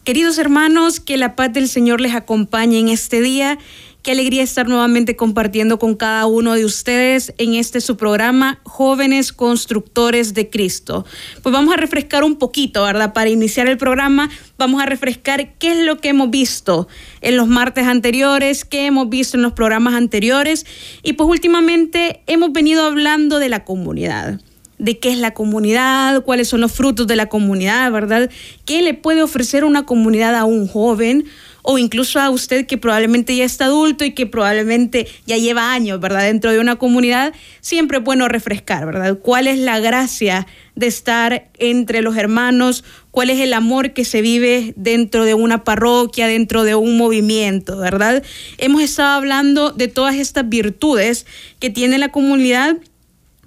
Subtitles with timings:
[0.04, 3.58] Queridos hermanos, que la paz del Señor les acompañe en este día
[4.02, 9.32] Qué alegría estar nuevamente compartiendo con cada uno de ustedes en este su programa Jóvenes
[9.32, 11.06] Constructores de Cristo.
[11.40, 13.12] Pues vamos a refrescar un poquito, ¿verdad?
[13.12, 14.28] Para iniciar el programa,
[14.58, 16.88] vamos a refrescar qué es lo que hemos visto
[17.20, 20.66] en los martes anteriores, qué hemos visto en los programas anteriores.
[21.04, 24.40] Y pues últimamente hemos venido hablando de la comunidad
[24.78, 28.28] de qué es la comunidad, cuáles son los frutos de la comunidad, ¿verdad?
[28.64, 31.26] ¿Qué le puede ofrecer una comunidad a un joven?
[31.62, 36.00] O incluso a usted que probablemente ya está adulto y que probablemente ya lleva años,
[36.00, 36.24] ¿verdad?
[36.24, 39.18] Dentro de una comunidad, siempre es bueno refrescar, ¿verdad?
[39.18, 42.84] ¿Cuál es la gracia de estar entre los hermanos?
[43.12, 47.78] ¿Cuál es el amor que se vive dentro de una parroquia, dentro de un movimiento,
[47.78, 48.24] ¿verdad?
[48.58, 51.26] Hemos estado hablando de todas estas virtudes
[51.60, 52.76] que tiene la comunidad,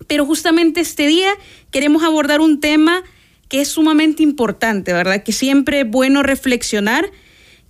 [0.08, 1.31] pero justamente este día
[1.72, 3.03] queremos abordar un tema
[3.50, 5.23] que es sumamente importante, ¿verdad?
[5.23, 7.12] Que siempre es bueno reflexionar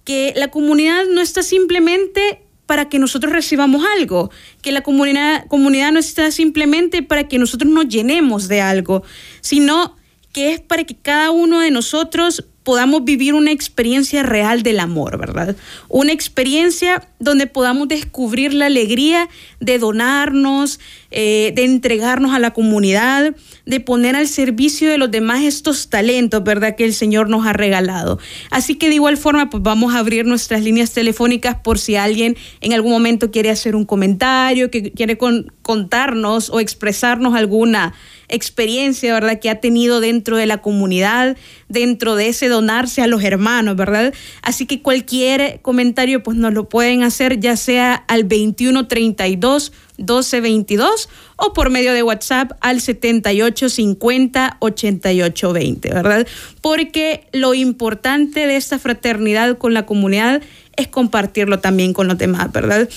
[0.06, 5.92] que la comunidad no está simplemente para que nosotros recibamos algo, que la comunidad, comunidad
[5.92, 9.04] no está simplemente para que nosotros nos llenemos de algo,
[9.42, 9.96] sino
[10.32, 15.18] que es para que cada uno de nosotros podamos vivir una experiencia real del amor,
[15.18, 15.56] ¿verdad?
[15.88, 20.80] Una experiencia donde podamos descubrir la alegría de donarnos,
[21.12, 26.44] eh, de entregarnos a la comunidad, de poner al servicio de los demás estos talentos,
[26.44, 26.76] ¿verdad?
[26.76, 28.20] Que el Señor nos ha regalado.
[28.50, 32.36] Así que de igual forma, pues vamos a abrir nuestras líneas telefónicas por si alguien
[32.62, 35.20] en algún momento quiere hacer un comentario, que quiere
[35.62, 37.94] contarnos o expresarnos alguna
[38.30, 41.38] experiencia, ¿verdad?, que ha tenido dentro de la comunidad,
[41.70, 44.14] dentro de ese donarse a los hermanos, ¿verdad?
[44.42, 51.54] Así que cualquier comentario, pues nos lo pueden hacer ya sea al 2132 1222 o
[51.54, 56.28] por medio de WhatsApp al 7850 8820, ¿verdad?
[56.62, 60.42] Porque lo importante de esta fraternidad con la comunidad
[60.76, 62.90] es compartirlo también con los demás, ¿verdad?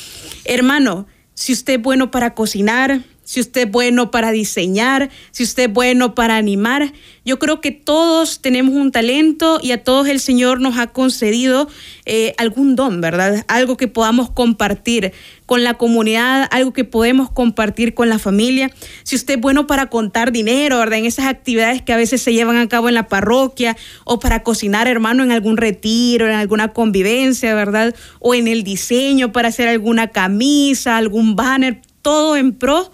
[0.45, 5.65] Hermano, si usted es bueno para cocinar, si usted es bueno para diseñar, si usted
[5.65, 6.95] es bueno para animar.
[7.27, 11.69] Yo creo que todos tenemos un talento y a todos el Señor nos ha concedido
[12.07, 13.45] eh, algún don, ¿verdad?
[13.47, 15.13] Algo que podamos compartir
[15.45, 18.71] con la comunidad, algo que podemos compartir con la familia.
[19.03, 21.01] Si usted es bueno para contar dinero, ¿verdad?
[21.01, 24.43] En esas actividades que a veces se llevan a cabo en la parroquia o para
[24.43, 27.95] cocinar, hermano, en algún retiro, en alguna convivencia, ¿verdad?
[28.21, 32.91] O en el diseño para hacer alguna camisa, algún banner, todo en pro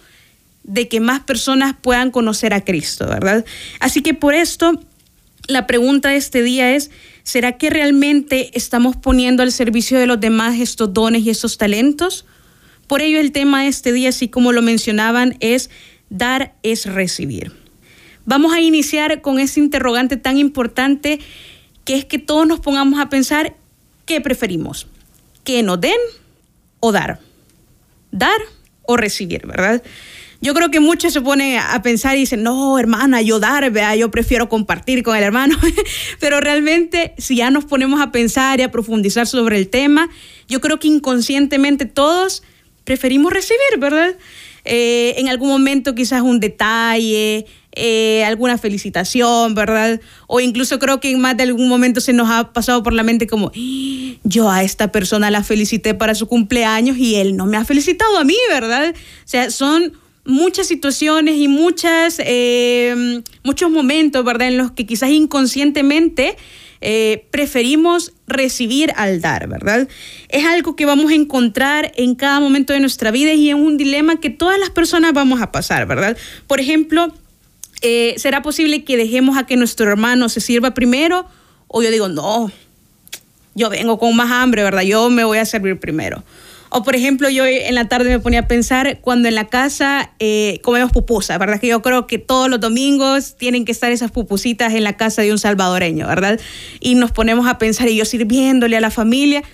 [0.64, 3.44] de que más personas puedan conocer a Cristo, ¿verdad?
[3.80, 4.80] Así que por esto,
[5.46, 6.90] la pregunta de este día es,
[7.22, 12.24] ¿será que realmente estamos poniendo al servicio de los demás estos dones y estos talentos?
[12.86, 15.70] Por ello el tema de este día, así como lo mencionaban, es
[16.08, 17.52] dar es recibir.
[18.24, 21.20] Vamos a iniciar con ese interrogante tan importante
[21.84, 23.54] que es que todos nos pongamos a pensar
[24.06, 24.86] qué preferimos,
[25.44, 25.98] que nos den
[26.80, 27.20] o dar,
[28.10, 28.40] dar
[28.86, 29.82] o recibir, ¿verdad?
[30.44, 33.96] Yo creo que muchos se ponen a pensar y dicen, no, hermana, yo dar, vea,
[33.96, 35.56] yo prefiero compartir con el hermano.
[36.20, 40.10] Pero realmente, si ya nos ponemos a pensar y a profundizar sobre el tema,
[40.46, 42.42] yo creo que inconscientemente todos
[42.84, 44.16] preferimos recibir, ¿verdad?
[44.66, 49.98] Eh, en algún momento quizás un detalle, eh, alguna felicitación, ¿verdad?
[50.26, 53.02] O incluso creo que en más de algún momento se nos ha pasado por la
[53.02, 53.50] mente como,
[54.24, 58.18] yo a esta persona la felicité para su cumpleaños y él no me ha felicitado
[58.18, 58.94] a mí, ¿verdad?
[58.94, 65.10] O sea, son muchas situaciones y muchas, eh, muchos momentos, ¿verdad?, en los que quizás
[65.10, 66.36] inconscientemente
[66.86, 69.88] eh, preferimos recibir al dar, ¿verdad?
[70.28, 73.78] Es algo que vamos a encontrar en cada momento de nuestra vida y es un
[73.78, 76.16] dilema que todas las personas vamos a pasar, ¿verdad?
[76.46, 77.14] Por ejemplo,
[77.80, 81.26] eh, ¿será posible que dejemos a que nuestro hermano se sirva primero?
[81.68, 82.50] O yo digo, no,
[83.54, 84.82] yo vengo con más hambre, ¿verdad?
[84.82, 86.22] Yo me voy a servir primero.
[86.76, 90.10] O por ejemplo, yo en la tarde me ponía a pensar cuando en la casa
[90.18, 91.60] eh, comemos pupusas, ¿verdad?
[91.60, 95.22] Que yo creo que todos los domingos tienen que estar esas pupusitas en la casa
[95.22, 96.40] de un salvadoreño, ¿verdad?
[96.80, 99.44] Y nos ponemos a pensar y yo sirviéndole a la familia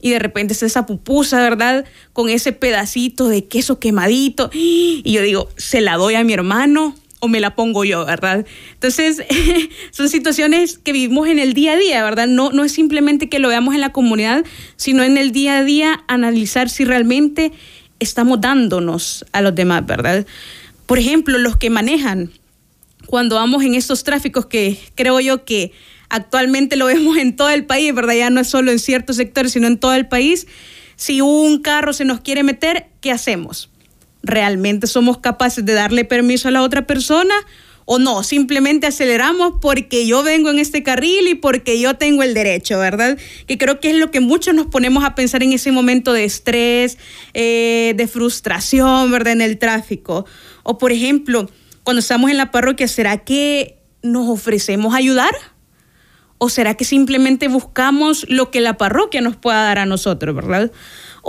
[0.00, 1.84] y de repente es esa pupusa, ¿verdad?
[2.14, 4.48] Con ese pedacito de queso quemadito.
[4.54, 8.46] Y yo digo, se la doy a mi hermano o me la pongo yo, ¿verdad?
[8.72, 9.22] Entonces,
[9.90, 12.26] son situaciones que vivimos en el día a día, ¿verdad?
[12.26, 14.44] No, no es simplemente que lo veamos en la comunidad,
[14.76, 17.52] sino en el día a día analizar si realmente
[18.00, 20.26] estamos dándonos a los demás, ¿verdad?
[20.86, 22.32] Por ejemplo, los que manejan,
[23.06, 25.72] cuando vamos en estos tráficos que creo yo que
[26.08, 28.14] actualmente lo vemos en todo el país, ¿verdad?
[28.14, 30.46] Ya no es solo en ciertos sectores, sino en todo el país.
[30.96, 33.69] Si un carro se nos quiere meter, ¿qué hacemos?
[34.22, 37.34] ¿Realmente somos capaces de darle permiso a la otra persona?
[37.92, 42.34] o no, simplemente aceleramos porque yo vengo en este carril y porque yo tengo el
[42.34, 43.18] derecho, ¿verdad?
[43.48, 46.22] Que creo que es lo que muchos nos ponemos a pensar en ese momento de
[46.22, 46.98] estrés,
[47.34, 49.32] eh, de frustración, ¿verdad?
[49.32, 50.24] En el tráfico.
[50.62, 51.50] O por ejemplo,
[51.82, 55.34] cuando estamos en la parroquia, ¿será que nos ofrecemos ayudar?
[56.38, 60.70] ¿O será que simplemente buscamos lo que la parroquia nos pueda dar a nosotros, verdad?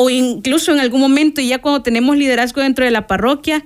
[0.04, 3.64] O incluso en algún momento, ya cuando tenemos liderazgo dentro de la parroquia,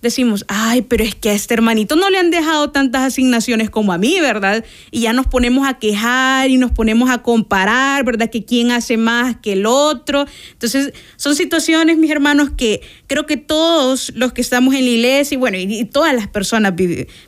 [0.00, 3.92] decimos, ay, pero es que a este hermanito no le han dejado tantas asignaciones como
[3.92, 4.64] a mí, ¿verdad?
[4.90, 8.30] Y ya nos ponemos a quejar y nos ponemos a comparar, ¿verdad?
[8.30, 10.24] Que quién hace más que el otro.
[10.52, 15.34] Entonces, son situaciones, mis hermanos, que creo que todos los que estamos en la iglesia
[15.34, 16.72] y bueno, y, todas las personas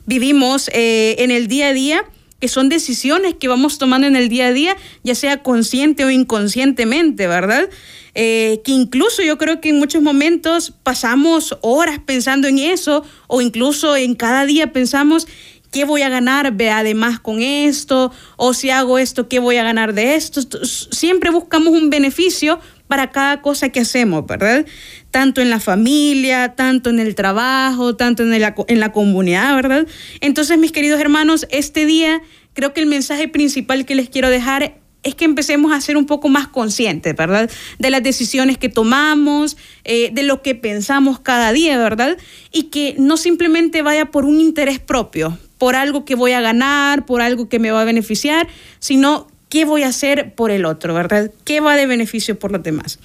[0.07, 2.03] vivimos eh, en el día a día
[2.39, 6.09] que son decisiones que vamos tomando en el día a día, ya sea consciente o
[6.09, 7.69] inconscientemente, ¿verdad?
[8.15, 13.41] Eh, que incluso yo creo que en muchos momentos pasamos horas pensando en eso o
[13.41, 15.27] incluso en cada día pensamos
[15.71, 19.63] qué voy a ganar ve además con esto o si hago esto qué voy a
[19.63, 24.65] ganar de esto siempre buscamos un beneficio para cada cosa que hacemos verdad
[25.11, 29.87] tanto en la familia tanto en el trabajo tanto en, en la comunidad verdad
[30.21, 32.21] entonces mis queridos hermanos este día
[32.53, 36.05] creo que el mensaje principal que les quiero dejar es que empecemos a ser un
[36.05, 37.49] poco más conscientes, ¿verdad?
[37.77, 42.17] De las decisiones que tomamos, eh, de lo que pensamos cada día, ¿verdad?
[42.51, 47.05] Y que no simplemente vaya por un interés propio, por algo que voy a ganar,
[47.05, 48.47] por algo que me va a beneficiar,
[48.79, 51.31] sino qué voy a hacer por el otro, ¿verdad?
[51.45, 52.99] ¿Qué va de beneficio por los demás?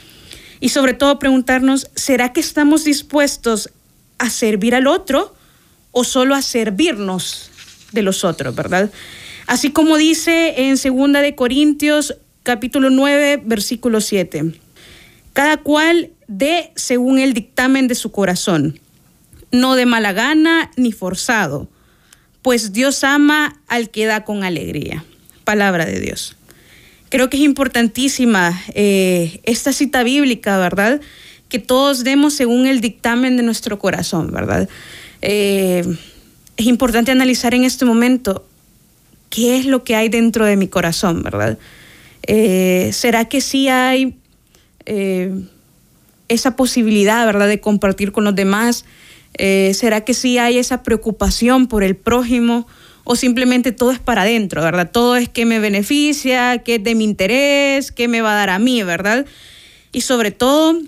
[0.60, 3.70] Y sobre todo preguntarnos, ¿será que estamos dispuestos
[4.18, 5.34] a servir al otro
[5.92, 7.50] o solo a servirnos
[7.92, 8.90] de los otros, ¿verdad?
[9.46, 14.52] Así como dice en 2 de Corintios capítulo 9, versículo 7.
[15.32, 18.80] Cada cual dé según el dictamen de su corazón,
[19.50, 21.68] no de mala gana ni forzado,
[22.42, 25.04] pues Dios ama al que da con alegría.
[25.44, 26.36] Palabra de Dios.
[27.08, 31.00] Creo que es importantísima eh, esta cita bíblica, ¿verdad?
[31.48, 34.68] Que todos demos según el dictamen de nuestro corazón, ¿verdad?
[35.22, 35.84] Eh,
[36.56, 38.46] es importante analizar en este momento
[39.34, 41.58] qué es lo que hay dentro de mi corazón, ¿verdad?
[42.26, 44.14] Eh, ¿Será que sí hay
[44.86, 45.32] eh,
[46.28, 48.84] esa posibilidad, ¿verdad?, de compartir con los demás.
[49.36, 52.66] Eh, ¿Será que sí hay esa preocupación por el prójimo?
[53.04, 54.90] O simplemente todo es para adentro, ¿verdad?
[54.90, 58.50] Todo es que me beneficia, que es de mi interés, que me va a dar
[58.50, 59.26] a mí, ¿verdad?
[59.92, 60.78] Y sobre todo,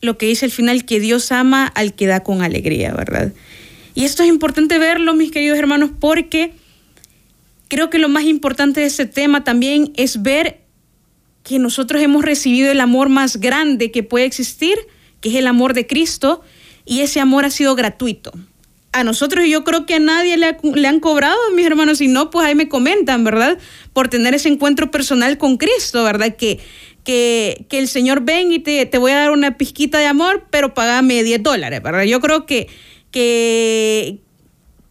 [0.00, 3.32] lo que dice al final, que Dios ama al que da con alegría, ¿verdad?
[3.94, 6.52] Y esto es importante verlo, mis queridos hermanos, porque
[7.68, 10.60] creo que lo más importante de este tema también es ver
[11.42, 14.76] que nosotros hemos recibido el amor más grande que puede existir,
[15.20, 16.42] que es el amor de Cristo,
[16.84, 18.32] y ese amor ha sido gratuito.
[18.92, 22.46] A nosotros yo creo que a nadie le, han cobrado, mis hermanos, y no, pues
[22.46, 23.58] ahí me comentan, ¿verdad?
[23.92, 26.34] Por tener ese encuentro personal con Cristo, ¿verdad?
[26.34, 26.58] Que,
[27.04, 30.46] que, que el Señor ven y te, te voy a dar una pizquita de amor,
[30.50, 32.04] pero pagame 10 dólares, ¿verdad?
[32.04, 32.68] Yo creo que,
[33.12, 34.18] que,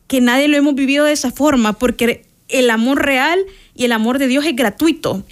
[0.07, 3.39] que nadie lo hemos vivido de esa forma, porque el amor real
[3.75, 5.23] y el amor de Dios es gratuito.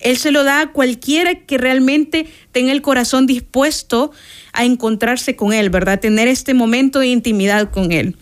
[0.00, 4.12] Él se lo da a cualquiera que realmente tenga el corazón dispuesto
[4.52, 6.00] a encontrarse con Él, ¿verdad?
[6.00, 8.16] Tener este momento de intimidad con Él.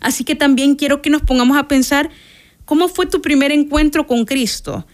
[0.00, 2.10] Así que también quiero que nos pongamos a pensar
[2.64, 4.86] cómo fue tu primer encuentro con Cristo.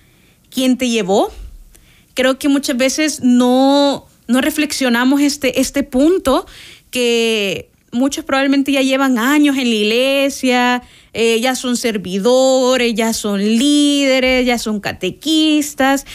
[0.50, 1.30] ¿Quién te llevó?
[2.14, 6.46] Creo que muchas veces no, no reflexionamos este, este punto
[6.90, 10.82] que muchos probablemente ya llevan años en la iglesia,
[11.14, 16.06] eh, ya son servidores, ya son líderes, ya son catequistas,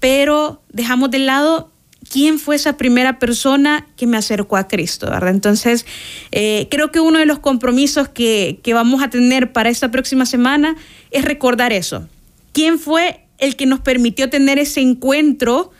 [0.00, 1.70] pero dejamos de lado
[2.10, 5.30] quién fue esa primera persona que me acercó a Cristo, ¿verdad?
[5.30, 5.86] Entonces,
[6.30, 10.76] eh, creo que uno de los compromisos que, vamos a tener para esta próxima semana
[11.10, 12.08] es recordar eso.
[12.52, 15.72] ¿Quién fue el que nos permitió tener ese encuentro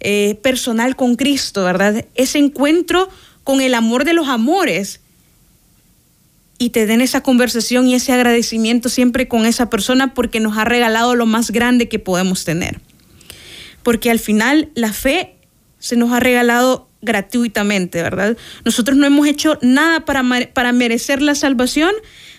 [0.00, 2.04] eh, personal con Cristo, ¿verdad?
[2.14, 3.08] Ese encuentro
[3.44, 5.00] con el amor de los amores
[6.58, 10.64] y te den esa conversación y ese agradecimiento siempre con esa persona porque nos ha
[10.64, 12.80] regalado lo más grande que podemos tener.
[13.82, 15.36] Porque al final la fe
[15.78, 18.36] se nos ha regalado gratuitamente, ¿verdad?
[18.64, 21.92] Nosotros no hemos hecho nada para, para merecer la salvación,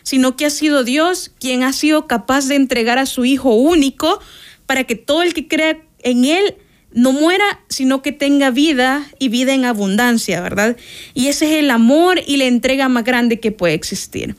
[0.03, 4.19] sino que ha sido Dios quien ha sido capaz de entregar a su Hijo único
[4.65, 6.55] para que todo el que crea en Él
[6.97, 10.77] no muera, sino que tenga vida y vida en abundancia, ¿verdad?
[11.13, 14.35] Y ese es el amor y la entrega más grande que puede existir.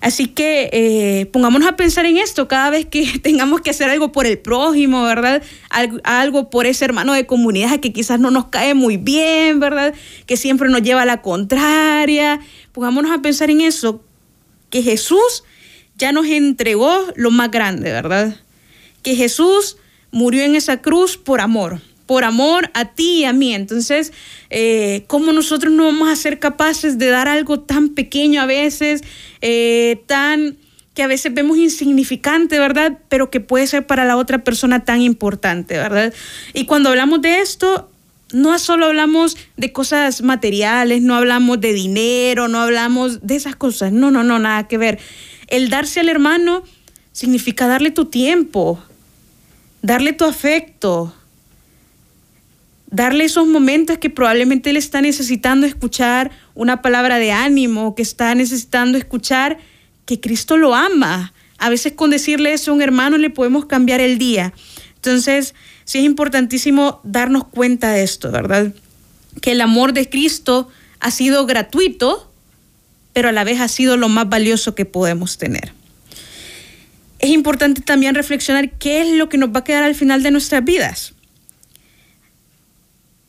[0.00, 4.10] Así que eh, pongámonos a pensar en esto cada vez que tengamos que hacer algo
[4.10, 5.40] por el prójimo, ¿verdad?
[6.02, 9.94] Algo, por ese hermano de comunidad que quizás no nos cae muy bien, ¿verdad?
[10.26, 12.40] Que siempre nos lleva a la contraria.
[12.72, 14.02] Pongámonos a pensar en eso,
[14.68, 15.44] que Jesús
[15.96, 18.34] ya nos entregó lo más grande, ¿verdad?
[19.04, 19.76] Que Jesús
[20.10, 23.54] murió en esa cruz por amor por amor a ti y a mí.
[23.54, 24.12] Entonces,
[24.50, 29.04] eh, ¿cómo nosotros no vamos a ser capaces de dar algo tan pequeño a veces,
[29.42, 30.56] eh, tan
[30.92, 32.98] que a veces vemos insignificante, ¿verdad?
[33.08, 36.12] Pero que puede ser para la otra persona tan importante, ¿verdad?
[36.52, 37.88] Y cuando hablamos de esto,
[38.32, 43.92] no solo hablamos de cosas materiales, no hablamos de dinero, no hablamos de esas cosas.
[43.92, 44.98] No, no, no, nada que ver.
[45.46, 46.64] El darse al hermano
[47.12, 48.82] significa darle tu tiempo,
[49.80, 51.14] darle tu afecto,
[52.90, 58.34] darle esos momentos que probablemente él está necesitando escuchar una palabra de ánimo, que está
[58.34, 59.58] necesitando escuchar
[60.06, 61.32] que Cristo lo ama.
[61.58, 64.52] A veces con decirle eso a un hermano le podemos cambiar el día.
[64.96, 65.54] Entonces,
[65.84, 68.72] sí es importantísimo darnos cuenta de esto, ¿verdad?
[69.40, 70.68] Que el amor de Cristo
[70.98, 72.30] ha sido gratuito,
[73.12, 75.72] pero a la vez ha sido lo más valioso que podemos tener.
[77.18, 80.30] Es importante también reflexionar qué es lo que nos va a quedar al final de
[80.30, 81.14] nuestras vidas.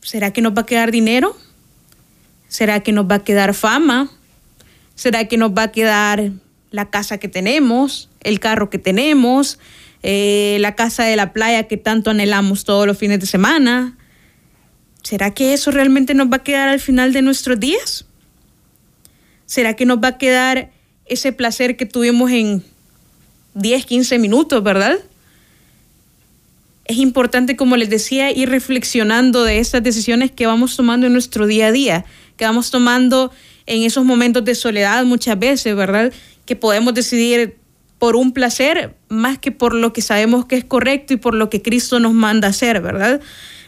[0.02, 1.38] ¿Será que nos va a quedar dinero?
[2.48, 4.10] ¿Será que nos va a quedar fama?
[4.96, 6.32] ¿Será que nos va a quedar
[6.72, 9.60] la casa que tenemos, el carro que tenemos,
[10.04, 13.98] eh, la casa de la playa que tanto anhelamos todos los fines de semana?
[15.04, 18.06] ¿Será que eso realmente nos va a quedar al final de nuestros días?
[19.46, 20.72] ¿Será que nos va a quedar
[21.06, 22.64] ese placer que tuvimos en
[23.54, 24.98] 10, 15 minutos, verdad?
[26.86, 31.48] Es importante, como les decía, ir reflexionando de esas decisiones que vamos tomando en nuestro
[31.48, 32.06] día a día,
[32.38, 33.32] que vamos tomando
[33.66, 36.12] en esos momentos de soledad muchas veces, ¿verdad?
[36.46, 37.58] Que podemos decidir
[38.00, 41.50] por un placer más que por lo que sabemos que es correcto y por lo
[41.50, 43.22] que Cristo nos manda hacer, ¿verdad?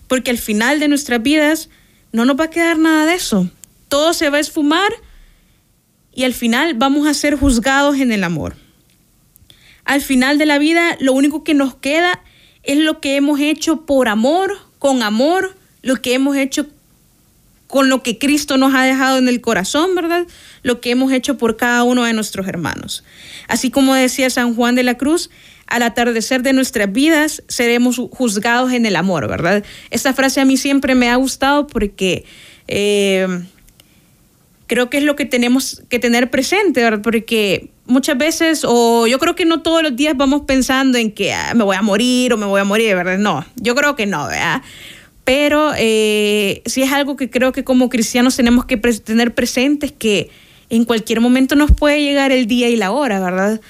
[0.08, 1.70] Porque al final de nuestras vidas
[2.12, 3.50] no nos va a quedar nada de eso.
[3.90, 4.92] Todo se va a esfumar
[6.16, 8.56] y al final vamos a ser juzgados en el amor.
[9.86, 12.24] Al final de la vida lo único que nos queda
[12.64, 16.68] es lo que hemos hecho por amor, con amor, lo que hemos hecho
[17.68, 20.28] con lo que Cristo nos ha dejado en el corazón, ¿verdad?
[20.62, 23.04] Lo que hemos hecho por cada uno de nuestros hermanos.
[23.48, 25.32] Así como decía San Juan de la Cruz,
[25.66, 29.64] al atardecer de nuestras vidas seremos juzgados en el amor, ¿verdad?
[29.90, 32.26] Esta frase a mí siempre me ha gustado porque
[32.68, 33.28] eh,
[34.68, 37.02] creo que es lo que tenemos que tener presente, ¿verdad?
[37.02, 41.34] Porque muchas veces, o yo creo que no todos los días vamos pensando en que
[41.34, 43.18] ah, me voy a morir o me voy a morir, ¿verdad?
[43.18, 44.62] No, yo creo que no, ¿verdad?
[45.26, 50.30] Pero eh, sí es algo que creo que como cristianos tenemos que tener presentes que
[50.70, 53.62] en cualquier momento nos puede llegar el día y la hora, ¿verdad?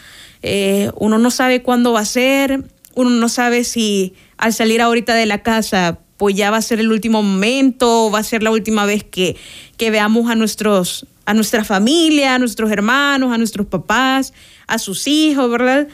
[0.42, 2.64] Eh, uno no sabe cuándo va a ser,
[2.96, 6.80] uno no sabe si al salir ahorita de la casa pues ya va a ser
[6.80, 9.36] el último momento, va a ser la última vez que,
[9.78, 14.34] que veamos a nuestros a nuestra familia, a nuestros hermanos, a nuestros papás,
[14.68, 15.88] a sus hijos, ¿verdad?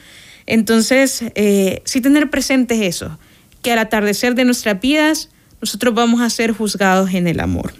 [0.46, 3.20] Entonces, eh, sí tener presente eso,
[3.62, 5.30] que al atardecer de nuestras vidas,
[5.62, 7.74] nosotros vamos a ser juzgados en el amor.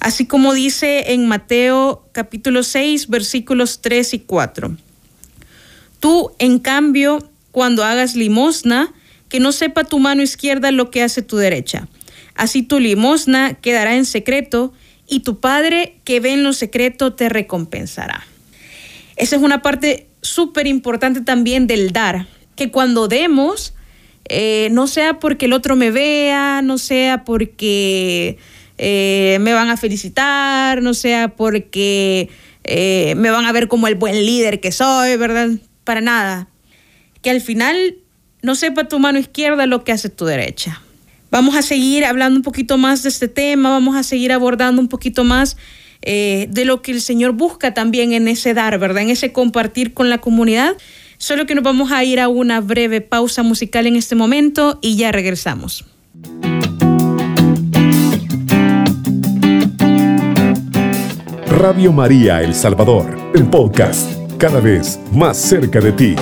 [0.00, 4.76] Así como dice en Mateo capítulo 6, versículos 3 y 4.
[6.00, 8.92] Tú, en cambio, cuando hagas limosna,
[9.36, 11.88] que no sepa tu mano izquierda lo que hace tu derecha.
[12.36, 14.72] Así tu limosna quedará en secreto
[15.06, 18.26] y tu Padre que ve en lo secreto te recompensará.
[19.16, 23.74] Esa es una parte súper importante también del dar, que cuando demos,
[24.30, 28.38] eh, no sea porque el otro me vea, no sea porque
[28.78, 32.30] eh, me van a felicitar, no sea porque
[32.64, 35.50] eh, me van a ver como el buen líder que soy, ¿verdad?
[35.84, 36.48] Para nada.
[37.20, 37.96] Que al final
[38.42, 40.80] no sepa tu mano izquierda lo que hace tu derecha.
[41.30, 44.88] Vamos a seguir hablando un poquito más de este tema, vamos a seguir abordando un
[44.88, 45.56] poquito más
[46.02, 49.02] eh, de lo que el Señor busca también en ese dar, ¿verdad?
[49.02, 50.76] En ese compartir con la comunidad.
[51.18, 54.96] Solo que nos vamos a ir a una breve pausa musical en este momento y
[54.96, 55.84] ya regresamos.
[61.48, 66.14] Radio María El Salvador, el podcast, cada vez más cerca de ti.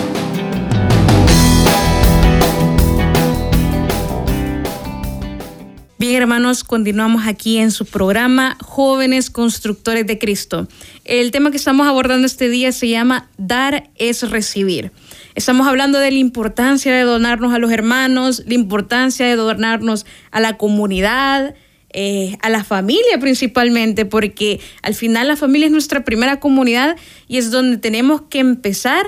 [6.25, 10.67] Hermanos, continuamos aquí en su programa Jóvenes Constructores de Cristo.
[11.05, 14.91] El tema que estamos abordando este día se llama Dar es recibir.
[15.35, 20.41] Estamos hablando de la importancia de donarnos a los hermanos, la importancia de donarnos a
[20.41, 21.57] la comunidad,
[21.91, 26.97] eh, a la familia principalmente, porque al final la familia es nuestra primera comunidad
[27.29, 29.05] y es donde tenemos que empezar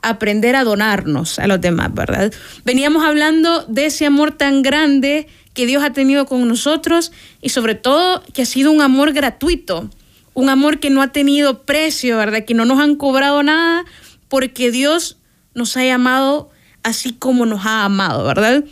[0.00, 2.32] a aprender a donarnos a los demás, ¿verdad?
[2.64, 7.74] Veníamos hablando de ese amor tan grande que Dios ha tenido con nosotros y sobre
[7.74, 9.90] todo que ha sido un amor gratuito,
[10.34, 12.44] un amor que no ha tenido precio, ¿verdad?
[12.44, 13.84] Que no nos han cobrado nada
[14.28, 15.18] porque Dios
[15.54, 16.50] nos ha llamado
[16.82, 18.64] así como nos ha amado, ¿verdad?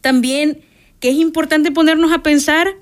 [0.00, 0.62] También
[1.00, 2.76] que es importante ponernos a pensar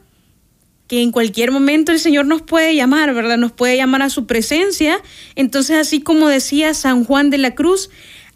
[0.87, 3.39] que en cualquier momento el Señor nos puede llamar, ¿verdad?
[3.39, 5.01] Nos puede llamar a su presencia.
[5.35, 7.91] Entonces, así como decía San Juan de la Cruz,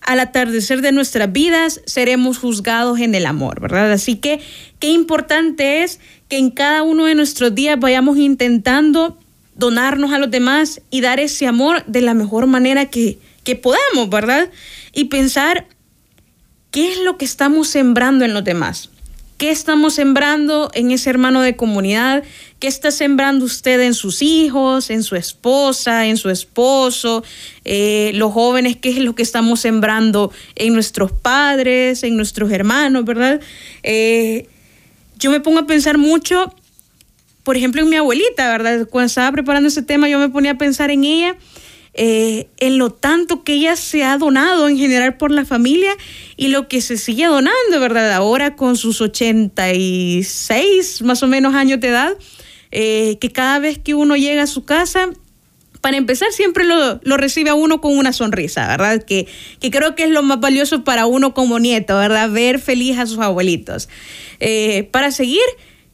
[0.07, 3.93] al atardecer de nuestras vidas seremos juzgados en el amor, ¿verdad?
[3.93, 4.41] Así que
[4.79, 9.19] qué importante es que en cada uno de nuestros días vayamos intentando
[9.57, 14.09] donarnos a los demás y dar ese amor de la mejor manera que, que podamos,
[14.09, 14.49] ¿verdad?
[14.93, 15.67] Y pensar
[16.71, 18.91] qué es lo que estamos sembrando en los demás.
[19.37, 22.25] ¿Qué estamos sembrando en ese hermano de comunidad?
[22.59, 27.23] ¿Qué está sembrando usted en sus hijos, en su esposa, en su esposo?
[27.67, 33.05] Eh, los jóvenes, ¿qué es lo que estamos sembrando en nuestros padres, en nuestros hermanos,
[33.05, 33.43] verdad?
[33.83, 34.49] Eh,
[35.19, 36.55] yo me pongo a pensar mucho,
[37.43, 38.89] por ejemplo, en mi abuelita, ¿verdad?
[38.89, 41.37] Cuando estaba preparando ese tema, yo me ponía a pensar en ella
[41.99, 45.97] eh, en lo tanto que ella se ha donado en general por la familia
[46.37, 48.13] y lo que se sigue donando, ¿verdad?
[48.13, 52.13] Ahora con sus 86 más o menos años de edad,
[52.71, 55.09] eh, que cada vez que uno llega a su casa,
[55.81, 59.05] para empezar, siempre lo, recibe a uno con una sonrisa, ¿verdad?
[59.05, 59.27] Que,
[59.61, 62.31] que, creo que es lo más valioso para uno como nieto, ¿verdad?
[62.31, 63.89] Ver feliz a sus abuelitos.
[64.41, 65.45] Eh, para seguir,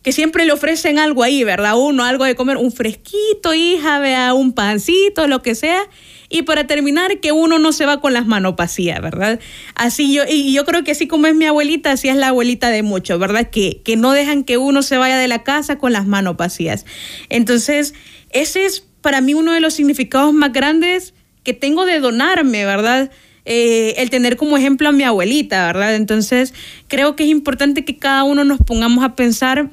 [0.03, 1.77] que siempre le ofrecen algo ahí, ¿verdad?
[1.77, 5.89] Uno, algo de comer, un fresquito, hija, vea, un pancito, lo que sea.
[6.29, 9.39] Y para terminar, que uno no se va con las manos vacías, ¿verdad?
[9.75, 12.71] Así yo, y yo creo que así como es mi abuelita, así es la abuelita
[12.71, 13.51] de muchos, ¿verdad?
[13.51, 16.85] Que, que no dejan que uno se vaya de la casa con las manos vacías.
[17.29, 17.95] Entonces,
[18.31, 23.11] ese es para mí uno de los significados más grandes que tengo de donarme, ¿verdad?
[23.45, 25.97] Eh, el tener como ejemplo a mi abuelita, ¿verdad?
[25.97, 26.55] Entonces,
[26.89, 29.71] creo que es importante que cada uno nos pongamos a pensar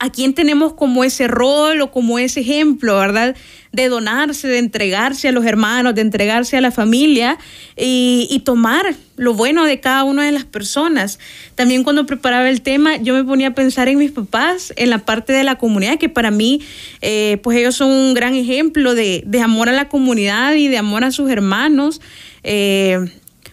[0.00, 3.36] a quién tenemos como ese rol o como ese ejemplo, ¿verdad?
[3.70, 7.38] De donarse, de entregarse a los hermanos, de entregarse a la familia
[7.76, 11.18] y, tomar lo bueno de cada una de las personas.
[11.54, 14.98] También cuando preparaba el tema, yo me ponía a pensar en mis papás, en la
[14.98, 16.62] parte de la comunidad, que para mí,
[17.02, 21.04] eh, pues ellos son un gran ejemplo de, amor a la comunidad y de amor
[21.04, 22.00] a sus hermanos.
[22.42, 22.98] Eh,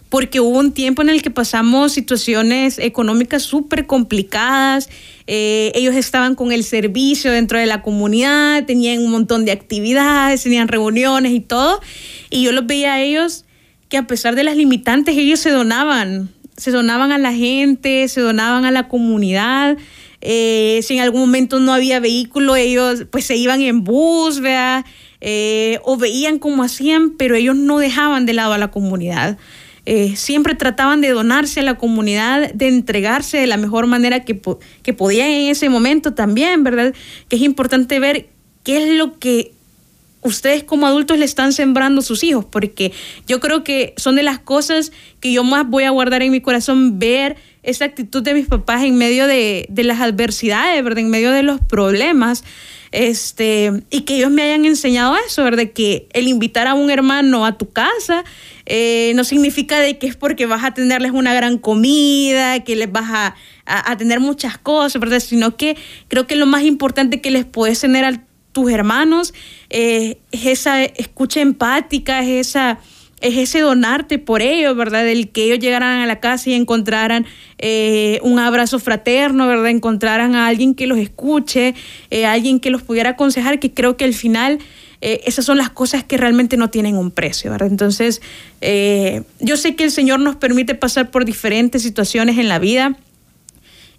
[0.08, 4.88] porque hubo un tiempo en el que pasamos situaciones económicas súper complicadas,
[5.26, 10.42] eh, ellos estaban con el servicio dentro de la comunidad, tenían un montón de actividades,
[10.42, 11.80] tenían reuniones y todo,
[12.30, 13.44] y yo los veía a ellos
[13.88, 18.20] que a pesar de las limitantes, ellos se donaban, se donaban a la gente, se
[18.20, 19.76] donaban a la comunidad,
[20.20, 24.84] eh, si en algún momento no había vehículo, ellos pues se iban en bus, ¿verdad?
[25.20, 29.38] Eh, o veían cómo hacían, pero ellos no dejaban de lado a la comunidad.
[29.90, 34.38] Eh, siempre trataban de donarse a la comunidad, de entregarse de la mejor manera que,
[34.82, 36.92] que podían en ese momento también, ¿verdad?
[37.30, 38.28] Que es importante ver
[38.64, 39.52] qué es lo que
[40.20, 42.92] ustedes como adultos le están sembrando a sus hijos, porque
[43.26, 46.42] yo creo que son de las cosas que yo más voy a guardar en mi
[46.42, 50.98] corazón, ver esa actitud de mis papás en medio de, de las adversidades, ¿verdad?
[50.98, 52.44] En medio de los problemas
[52.90, 55.68] este, y que ellos me hayan enseñado eso, ¿verdad?
[55.74, 58.24] Que el invitar a un hermano a tu casa
[58.70, 62.92] eh, no significa de que es porque vas a tenerles una gran comida, que les
[62.92, 65.20] vas a, a, tener muchas cosas, ¿verdad?
[65.20, 65.74] Sino que
[66.08, 69.32] creo que lo más importante que les puedes tener a tus hermanos
[69.70, 72.78] eh, es esa escucha empática, es esa
[73.20, 75.08] es ese donarte por ellos, ¿verdad?
[75.08, 77.26] El que ellos llegaran a la casa y encontraran
[77.58, 79.70] eh, un abrazo fraterno, ¿verdad?
[79.70, 81.74] Encontraran a alguien que los escuche,
[82.10, 84.58] eh, alguien que los pudiera aconsejar, que creo que al final
[85.00, 87.68] eh, esas son las cosas que realmente no tienen un precio, ¿verdad?
[87.68, 88.20] Entonces,
[89.40, 92.96] yo sé que el Señor nos permite pasar por diferentes situaciones en la vida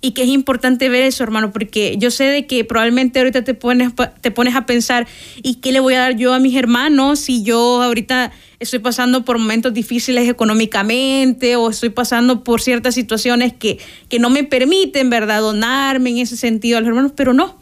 [0.01, 3.53] y que es importante ver eso, hermano, porque yo sé de que probablemente ahorita te
[3.53, 5.07] pones, te pones a pensar,
[5.43, 9.25] ¿y qué le voy a dar yo a mis hermanos si yo ahorita estoy pasando
[9.25, 15.09] por momentos difíciles económicamente o estoy pasando por ciertas situaciones que, que no me permiten,
[15.09, 17.58] ¿verdad?, donarme en ese sentido a los hermanos, pero no.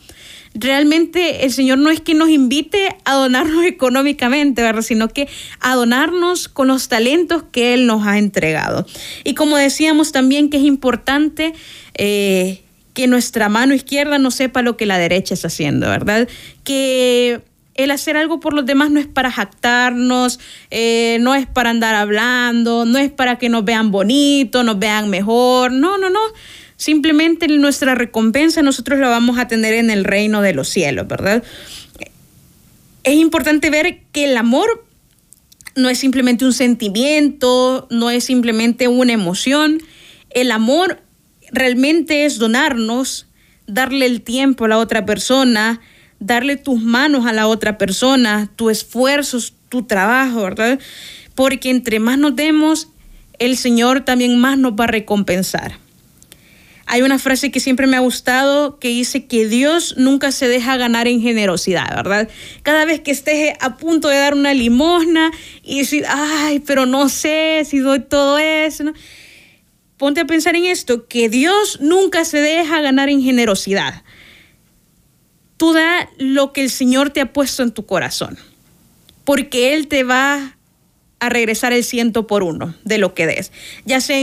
[0.59, 4.81] Realmente el Señor no es que nos invite a donarnos económicamente, ¿verdad?
[4.81, 5.27] sino que
[5.59, 8.85] a donarnos con los talentos que Él nos ha entregado.
[9.23, 11.53] Y como decíamos también que es importante
[11.93, 12.61] eh,
[12.93, 16.27] que nuestra mano izquierda no sepa lo que la derecha está haciendo, ¿verdad?
[16.63, 17.41] Que
[17.75, 20.39] el hacer algo por los demás no es para jactarnos,
[20.71, 25.09] eh, no es para andar hablando, no es para que nos vean bonito, nos vean
[25.09, 26.19] mejor, no, no, no.
[26.77, 31.43] Simplemente nuestra recompensa nosotros la vamos a tener en el reino de los cielos, ¿verdad?
[33.03, 34.85] Es importante ver que el amor
[35.75, 39.81] no es simplemente un sentimiento, no es simplemente una emoción.
[40.29, 41.01] El amor
[41.51, 43.27] realmente es donarnos,
[43.65, 45.81] darle el tiempo a la otra persona,
[46.19, 50.79] darle tus manos a la otra persona, tu esfuerzo, tu trabajo, ¿verdad?
[51.33, 52.89] Porque entre más nos demos,
[53.39, 55.86] el Señor también más nos va a recompensar.
[56.87, 60.77] Hay una frase que siempre me ha gustado que dice que Dios nunca se deja
[60.77, 62.29] ganar en generosidad, ¿verdad?
[62.63, 65.31] Cada vez que estés a punto de dar una limosna
[65.63, 68.85] y decir, ay, pero no sé si doy todo eso,
[69.97, 74.03] ponte a pensar en esto, que Dios nunca se deja ganar en generosidad
[75.57, 78.37] tú da lo que el Señor te ha puesto en tu corazón,
[79.25, 80.55] porque Él te va
[81.19, 83.51] a regresar el ciento por uno de lo que des,
[83.83, 84.19] ya sea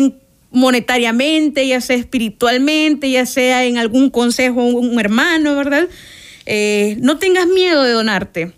[0.54, 5.88] monetariamente, ya sea espiritualmente, ya sea en algún consejo un, hermano, ¿verdad?
[6.46, 8.52] Eh, no tengas miedo de donarte,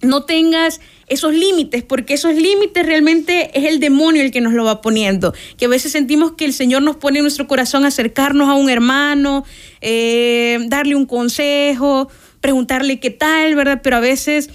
[0.00, 4.64] no tengas esos límites, porque esos límites realmente es el demonio el que nos lo
[4.64, 8.48] va poniendo, que a veces sentimos que el Señor nos pone en nuestro corazón acercarnos
[8.48, 9.44] a un hermano,
[9.80, 12.08] eh, darle un consejo,
[12.40, 13.80] preguntarle qué tal, ¿verdad?
[13.82, 14.50] Pero a veces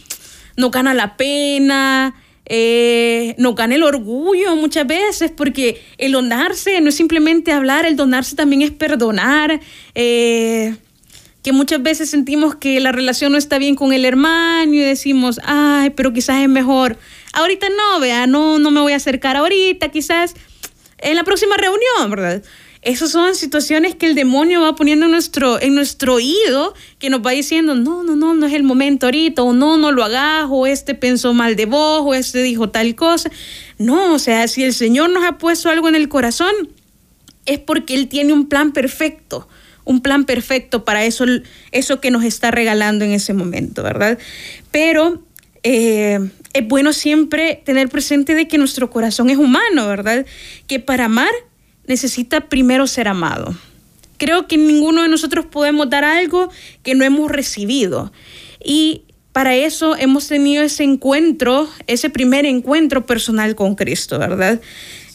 [0.55, 2.15] no gana la pena,
[2.49, 7.95] eh, no gana el orgullo muchas veces, porque el donarse no es simplemente hablar, el
[7.95, 9.59] donarse también es perdonar.
[9.95, 10.75] Eh,
[11.43, 15.39] que muchas veces sentimos que la relación no está bien con el hermano y decimos,
[15.45, 16.97] ay, pero quizás es mejor.
[17.31, 20.35] Ahorita no, vea, no, no me voy a acercar ahorita, quizás
[20.97, 22.43] en la próxima reunión, ¿verdad?
[22.81, 27.25] Esas son situaciones que el demonio va poniendo en nuestro, en nuestro oído, que nos
[27.25, 30.45] va diciendo, no, no, no, no es el momento ahorita, o no, no lo hagas,
[30.49, 33.29] o este pensó mal de vos, o este dijo tal cosa.
[33.77, 36.53] No, o sea, si el Señor nos ha puesto algo en el corazón,
[37.45, 39.47] es porque Él tiene un plan perfecto
[39.89, 41.25] un plan perfecto para eso,
[41.71, 44.19] eso que nos está regalando en ese momento, ¿verdad?
[44.69, 45.23] Pero
[45.63, 46.19] eh,
[46.53, 50.27] es bueno siempre tener presente de que nuestro corazón es humano, ¿verdad?
[50.67, 51.31] Que para amar
[51.89, 53.54] necesita primero ser amado.
[54.17, 56.49] Creo que ninguno de nosotros podemos dar algo
[56.84, 58.13] que no hemos recibido.
[58.63, 59.02] Y
[59.34, 64.62] para eso hemos tenido ese encuentro, ese primer encuentro personal con Cristo, ¿verdad?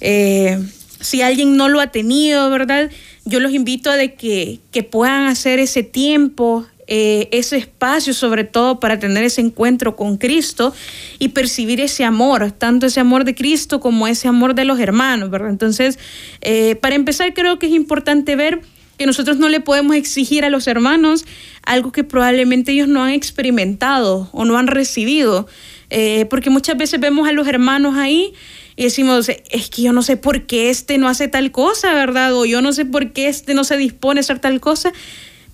[0.01, 0.59] Eh,
[1.01, 2.91] si alguien no lo ha tenido, ¿verdad?
[3.25, 4.61] yo los invito a de que,
[4.91, 10.75] puedan hacer ese tiempo, eh, ese espacio sobre todo para tener ese encuentro con Cristo
[11.19, 15.31] y percibir ese amor, tanto ese amor de Cristo como ese amor de los hermanos,
[15.31, 15.51] ¿verdad?
[15.51, 15.99] Entonces,
[16.41, 18.61] eh, para empezar, creo que es importante ver
[18.99, 21.25] que nosotros no le podemos exigir a los hermanos
[21.65, 25.47] algo que probablemente ellos no han experimentado o no han recibido,
[25.91, 28.35] eh, porque muchas veces vemos a los hermanos ahí
[28.77, 32.35] y decimos, es que yo no sé por qué este no hace tal cosa, ¿verdad?
[32.35, 34.93] O yo no sé por qué este no se dispone a hacer tal cosa.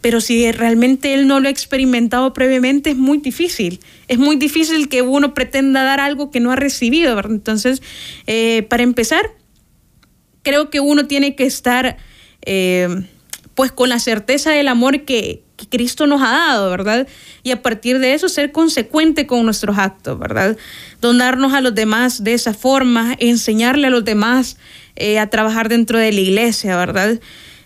[0.00, 3.80] Pero si realmente él no lo ha experimentado previamente, es muy difícil.
[4.08, 7.20] Es muy difícil que uno pretenda dar algo que no ha recibido.
[7.24, 7.82] Entonces,
[8.26, 9.30] eh, para empezar,
[10.42, 11.98] creo que uno tiene que estar,
[12.46, 12.88] eh,
[13.54, 17.06] pues, con la certeza del amor que, que Cristo nos ha dado, ¿verdad?
[17.42, 20.56] Y a partir de eso ser consecuente con nuestros actos, ¿verdad?
[21.00, 24.56] Donarnos a los demás de esa forma, enseñarle a los demás
[24.96, 27.20] eh, a trabajar dentro de la iglesia, ¿verdad?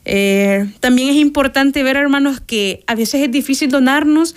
[0.05, 4.35] Eh, también es importante ver, hermanos, que a veces es difícil donarnos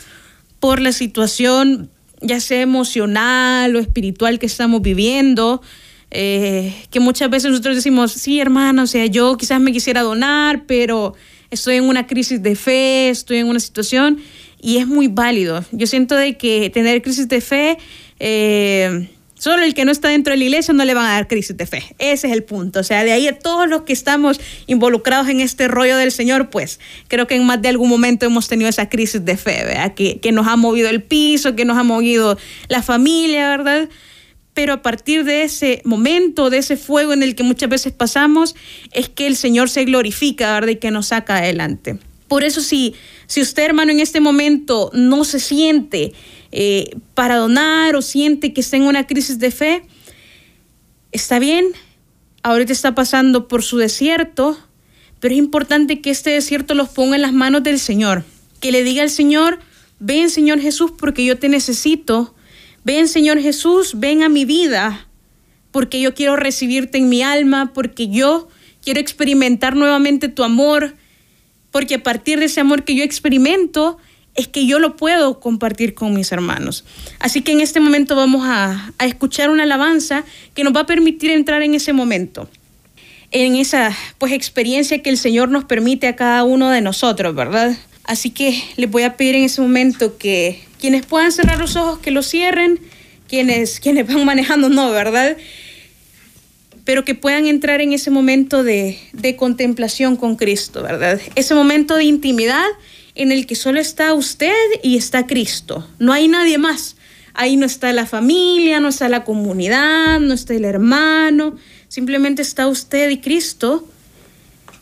[0.60, 1.90] por la situación,
[2.22, 5.62] ya sea emocional o espiritual que estamos viviendo.
[6.10, 10.64] Eh, que muchas veces nosotros decimos, sí, hermano, o sea, yo quizás me quisiera donar,
[10.66, 11.16] pero
[11.52, 14.20] estoy en una crisis de fe, estoy en una situación
[14.62, 15.64] y es muy válido.
[15.72, 17.78] Yo siento de que tener crisis de fe,
[18.20, 21.28] eh, solo el que no está dentro de la iglesia no le van a dar
[21.28, 21.84] crisis de fe.
[22.00, 22.80] Ese es el punto.
[22.80, 26.50] O sea, de ahí a todos los que estamos involucrados en este rollo del Señor,
[26.50, 29.93] pues creo que en más de algún momento hemos tenido esa crisis de fe, ¿verdad?
[29.93, 33.89] Que, que nos ha movido el piso, que nos ha movido la familia, ¿verdad?
[34.54, 38.56] pero a partir de ese momento, de ese fuego en el que muchas veces pasamos,
[38.91, 40.69] es que el Señor se glorifica, ¿verdad?
[40.69, 42.00] Y que nos saca adelante.
[42.28, 42.95] Por eso si,
[43.28, 46.13] si usted, hermano, en este momento no se siente
[46.52, 49.84] eh, para donar o siente que está en una crisis de fe,
[51.12, 51.66] está bien,
[52.44, 54.58] ahorita está pasando por su desierto,
[55.20, 58.24] pero es importante que este desierto los ponga en las manos del Señor,
[58.60, 59.60] que le diga al Señor,
[60.00, 62.36] ven Señor Jesús porque yo te necesito,
[62.88, 65.10] Ven Señor Jesús, ven a mi vida,
[65.72, 68.48] porque yo quiero recibirte en mi alma, porque yo
[68.82, 70.96] quiero experimentar nuevamente tu amor,
[71.72, 73.98] porque a partir de ese amor que yo experimento,
[74.38, 76.86] es que yo lo puedo compartir con mis hermanos.
[77.19, 80.23] Así que en este momento vamos a, escuchar una alabanza
[80.54, 82.47] que nos va a permitir entrar en ese momento
[83.32, 87.78] en esa pues experiencia que el Señor nos permite a cada uno de nosotros, ¿verdad?
[88.06, 92.00] Así que les voy a pedir en ese momento que quienes puedan cerrar los ojos,
[92.00, 92.80] que los cierren,
[93.28, 95.36] quienes, quienes van manejando no, ¿verdad?
[96.86, 101.19] Pero que puedan entrar en ese momento de, de contemplación con Cristo, ¿verdad?
[101.36, 102.65] Ese momento de intimidad
[103.18, 104.54] en el que solo está usted
[104.84, 105.88] y está Cristo.
[106.00, 106.96] No hay nadie más.
[107.34, 111.56] Ahí no está la familia, no está la comunidad, no está el hermano,
[111.88, 113.88] Simplemente está usted y Cristo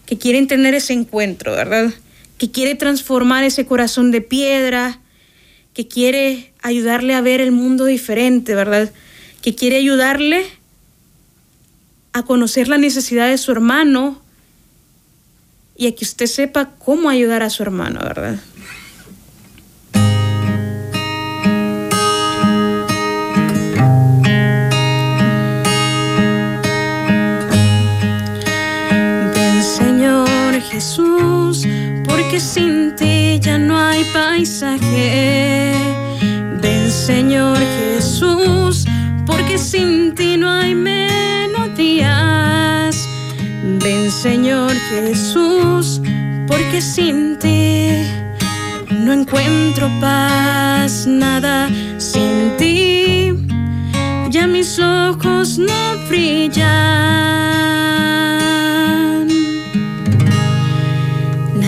[0.06, 1.94] que quieren tener ese encuentro, ¿verdad?
[2.38, 5.00] Que quiere transformar ese corazón de piedra,
[5.74, 8.92] que quiere ayudarle a ver el mundo diferente, ¿verdad?
[9.42, 10.46] Que quiere ayudarle
[12.14, 14.22] a conocer la necesidad de su hermano
[15.76, 18.40] y a que usted sepa cómo ayudar a su hermano, ¿verdad?
[30.76, 31.66] Jesús,
[32.04, 35.74] porque sin ti ya no hay paisaje.
[36.62, 38.86] Ven Señor Jesús,
[39.26, 42.14] porque sin ti no hay melodías.
[43.82, 45.55] Ven Señor Jesús,
[46.82, 47.90] sin ti
[48.90, 53.34] no encuentro paz, nada sin ti.
[54.30, 55.74] Ya mis ojos no
[56.10, 56.96] brillan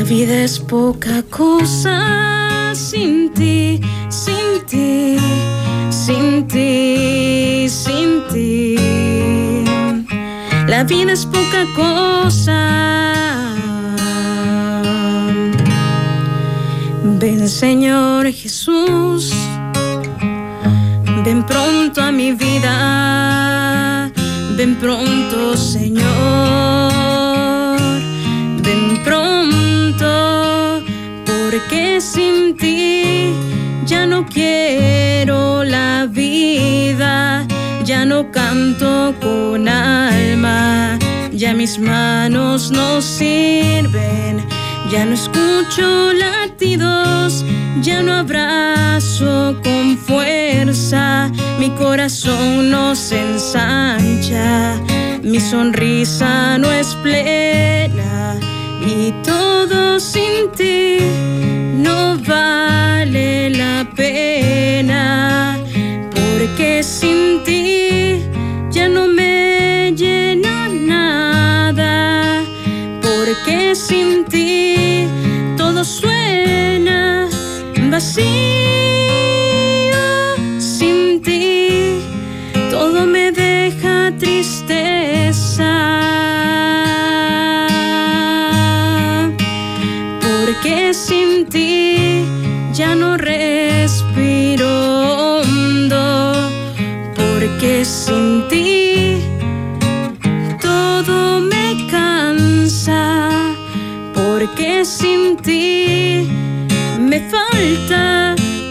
[0.08, 5.18] vida es poca cosa sin ti, sin ti,
[5.90, 8.76] sin ti, sin ti.
[10.68, 13.27] La vida es poca cosa.
[17.30, 19.34] Ven Señor Jesús,
[21.26, 24.10] ven pronto a mi vida,
[24.56, 26.08] ven pronto Señor.
[31.26, 33.34] porque sin ti
[33.86, 37.46] ya no quiero la vida,
[37.84, 40.98] ya no canto con alma,
[41.34, 44.46] ya mis manos no sirven,
[44.90, 47.44] ya no escucho latidos,
[47.82, 54.80] ya no abrazo con fuerza, mi corazón no se ensancha,
[55.22, 58.40] mi sonrisa no es plena.
[58.86, 61.00] Y todo sin ti
[61.76, 65.58] no vale la pena,
[66.12, 67.37] porque sin
[77.98, 78.24] vacío.
[78.24, 78.97] ya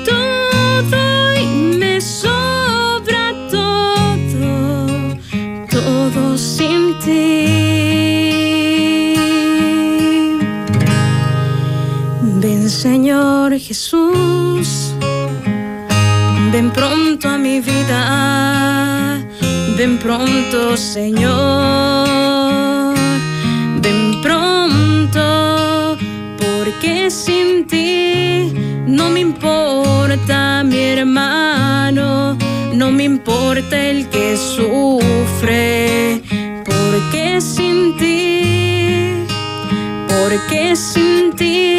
[0.04, 1.46] todo y
[1.78, 5.18] me sobra todo,
[5.70, 7.46] todo sin ti.
[12.68, 14.94] Señor Jesús,
[16.52, 19.18] ven pronto a mi vida,
[19.76, 22.08] ven pronto Señor,
[27.10, 28.52] sin ti.
[28.86, 32.36] No me importa mi hermano,
[32.74, 36.22] no me importa el que sufre,
[36.64, 39.26] porque sin ti,
[40.08, 41.78] porque sin ti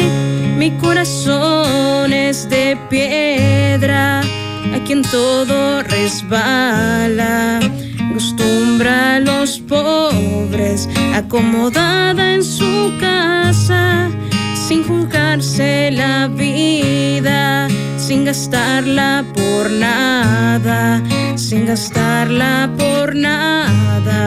[0.56, 7.60] mi corazón es de piedra, a quien todo resbala.
[8.18, 14.10] Acostumbra a los pobres, acomodada en su casa,
[14.68, 21.02] sin juzgarse la vida, sin gastarla por nada,
[21.36, 24.20] sin gastarla por nada.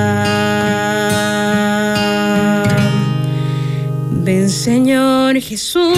[4.24, 5.94] Ven Señor Jesús,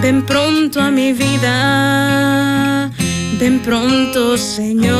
[0.00, 2.90] ven pronto a mi vida,
[3.38, 4.96] ven pronto Señor,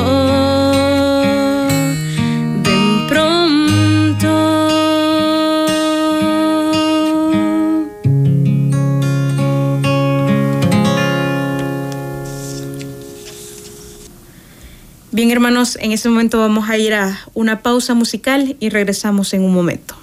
[15.30, 19.52] Hermanos, en este momento vamos a ir a una pausa musical y regresamos en un
[19.52, 19.94] momento.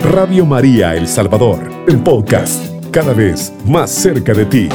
[0.00, 4.68] Radio María El Salvador, el podcast, cada vez más cerca de ti.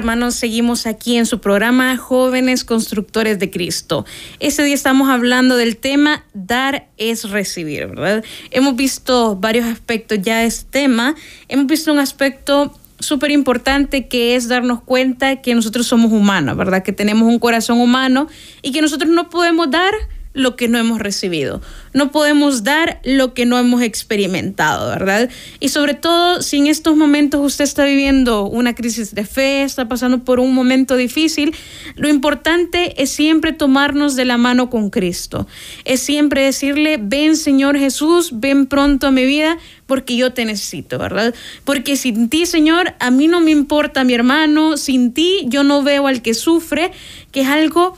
[0.00, 4.06] Hermanos, seguimos aquí en su programa Jóvenes Constructores de Cristo.
[4.38, 8.24] Este día estamos hablando del tema Dar es recibir, ¿verdad?
[8.50, 11.14] Hemos visto varios aspectos ya de este tema.
[11.48, 16.82] Hemos visto un aspecto súper importante que es darnos cuenta que nosotros somos humanos, ¿verdad?
[16.82, 18.26] Que tenemos un corazón humano
[18.62, 19.92] y que nosotros no podemos dar
[20.32, 21.60] lo que no hemos recibido.
[21.92, 25.28] No podemos dar lo que no hemos experimentado, ¿verdad?
[25.58, 29.88] Y sobre todo, si en estos momentos usted está viviendo una crisis de fe, está
[29.88, 31.54] pasando por un momento difícil,
[31.96, 35.48] lo importante es siempre tomarnos de la mano con Cristo.
[35.84, 40.98] Es siempre decirle, ven Señor Jesús, ven pronto a mi vida, porque yo te necesito,
[40.98, 41.34] ¿verdad?
[41.64, 45.82] Porque sin ti, Señor, a mí no me importa mi hermano, sin ti yo no
[45.82, 46.92] veo al que sufre,
[47.32, 47.96] que es algo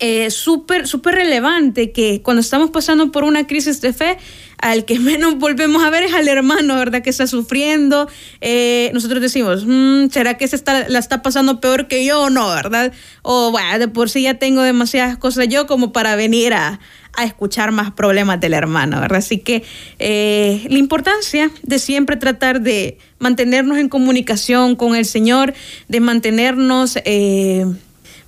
[0.00, 4.16] eh, súper, súper relevante que cuando estamos pasando por una crisis de fe,
[4.58, 7.02] al que menos volvemos a ver es al hermano, ¿verdad?
[7.02, 8.08] Que está sufriendo.
[8.40, 12.30] Eh, nosotros decimos, mm, ¿será que se está, la está pasando peor que yo o
[12.30, 12.92] no, verdad?
[13.22, 16.80] O bueno, de por sí ya tengo demasiadas cosas yo como para venir a,
[17.14, 19.18] a escuchar más problemas del hermano, ¿verdad?
[19.18, 19.62] Así que
[19.98, 25.54] eh, la importancia de siempre tratar de mantenernos en comunicación con el Señor,
[25.88, 26.98] de mantenernos...
[27.04, 27.66] Eh,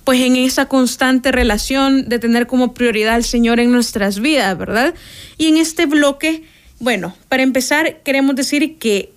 [0.03, 4.93] pues en esa constante relación de tener como prioridad al Señor en nuestras vidas, ¿verdad?
[5.37, 6.43] Y en este bloque,
[6.79, 9.11] bueno, para empezar, queremos decir que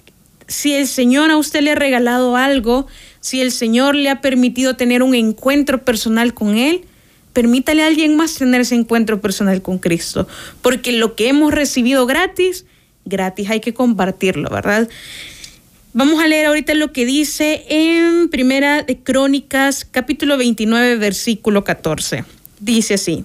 [0.46, 2.87] si el Señor a usted le ha regalado algo,
[3.20, 6.85] si el Señor le ha permitido tener un encuentro personal con Él,
[7.33, 10.29] permítale a alguien más tener ese encuentro personal con Cristo,
[10.62, 12.64] porque lo que hemos recibido gratis,
[13.05, 14.88] gratis hay que compartirlo, ¿verdad?
[15.97, 22.23] Vamos a leer ahorita lo que dice en Primera de Crónicas, capítulo 29, versículo 14.
[22.61, 23.25] Dice así,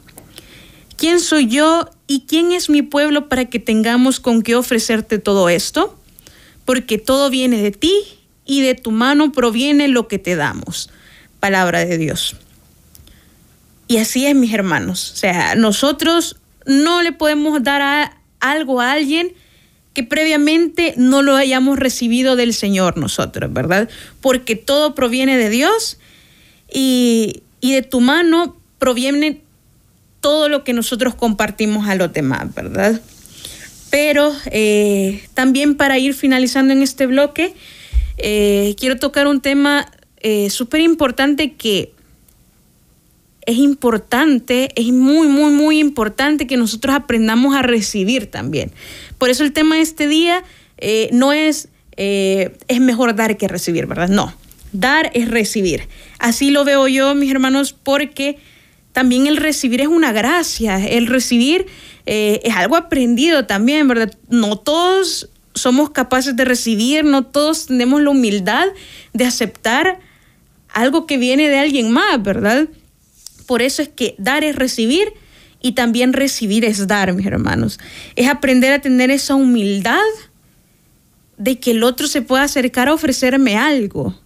[0.96, 5.50] ¿quién soy yo y quién es mi pueblo para que tengamos con qué ofrecerte todo
[5.50, 6.00] esto?
[6.64, 7.94] Porque todo viene de ti
[8.46, 10.90] y de tu mano proviene lo que te damos.
[11.42, 12.38] Palabra de Dios.
[13.90, 15.12] Y así es, mis hermanos.
[15.12, 19.34] O sea, nosotros no le podemos dar algo a alguien
[19.94, 23.90] que previamente no lo hayamos recibido del Señor nosotros, ¿verdad?
[24.22, 25.98] Porque todo proviene de Dios
[26.72, 29.42] y, de tu mano proviene
[30.22, 33.02] todo lo que nosotros compartimos a los demás, ¿verdad?
[33.90, 37.54] Pero eh, también para ir finalizando en este bloque,
[38.18, 41.92] eh, quiero tocar un tema eh, súper importante que
[43.46, 48.72] es importante, es muy, muy, muy importante que nosotros aprendamos a recibir también.
[49.18, 50.44] Por eso el tema de este día
[50.78, 54.10] eh, no es, eh, es mejor dar que recibir, ¿verdad?
[54.10, 54.34] No,
[54.72, 55.88] dar es recibir.
[56.20, 58.38] Así lo veo yo, mis hermanos, porque
[58.92, 61.66] también el recibir es una gracia, el recibir
[62.06, 64.14] eh, es algo aprendido también, ¿verdad?
[64.30, 68.68] No todos somos capaces de recibir, no todos tenemos la humildad
[69.14, 70.00] de aceptar
[70.70, 72.68] algo que viene de alguien más, ¿verdad?
[73.52, 75.12] Por eso es que dar es recibir
[75.62, 77.82] y también recibir es dar, mis hermanos.
[78.16, 80.00] Es aprender a tener esa humildad
[81.38, 84.18] de que el otro se pueda acercar a ofrecerme algo.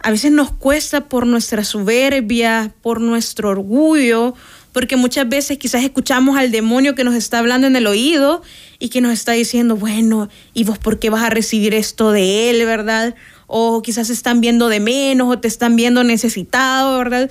[0.00, 4.34] A veces nos cuesta por nuestra soberbia, por nuestro orgullo,
[4.72, 8.42] porque muchas veces quizás escuchamos al demonio que nos está hablando en el oído
[8.80, 12.50] y que nos está diciendo, bueno, ¿y vos por qué vas a recibir esto de
[12.50, 13.14] él, verdad?
[13.46, 17.30] O quizás están viendo de menos o te están viendo necesitado, ¿verdad?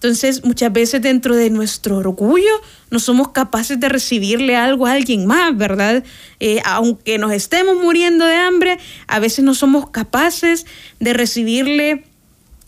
[0.00, 2.52] Entonces, muchas veces dentro de nuestro orgullo
[2.88, 6.04] no somos capaces de recibirle algo a alguien más, ¿verdad?
[6.38, 10.66] Eh, aunque nos estemos muriendo de hambre, a veces no somos capaces
[11.00, 12.04] de recibirle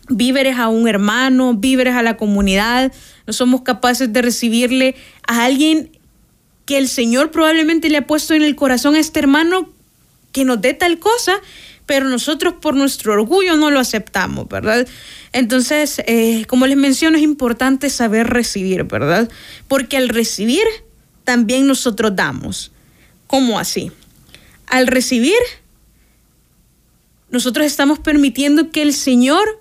[0.08, 2.92] víveres a un hermano, víveres a la comunidad,
[3.28, 4.96] no somos capaces de recibirle
[5.28, 5.96] a alguien
[6.66, 9.68] que el Señor probablemente le ha puesto en el corazón a este hermano
[10.32, 11.34] que nos dé tal cosa,
[11.90, 14.86] pero nosotros por nuestro orgullo no lo aceptamos, ¿verdad?
[15.32, 19.28] Entonces, eh, como les menciono, es importante saber recibir, ¿verdad?
[19.66, 20.62] Porque al recibir,
[21.24, 22.70] también nosotros damos.
[23.26, 23.90] ¿Cómo así?
[24.68, 25.34] Al recibir,
[27.28, 29.60] nosotros estamos permitiendo que el Señor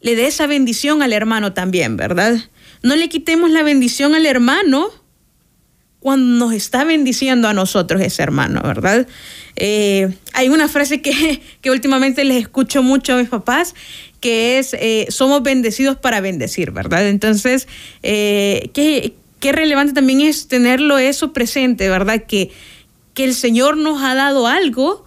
[0.00, 2.40] le dé esa bendición al hermano también, ¿verdad?
[2.82, 4.90] No le quitemos la bendición al hermano
[6.00, 9.06] cuando nos está bendiciendo a nosotros ese hermano, ¿verdad?
[9.56, 13.74] Eh, hay una frase que, que, últimamente les escucho mucho a mis papás,
[14.20, 17.06] que es, eh, somos bendecidos para bendecir, ¿verdad?
[17.06, 17.68] Entonces,
[18.02, 22.24] eh, ¿qué, qué relevante también es tenerlo eso presente, ¿verdad?
[22.26, 22.50] Que,
[23.12, 25.06] que el Señor nos ha dado algo